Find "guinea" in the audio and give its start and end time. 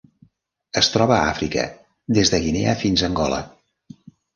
2.49-2.77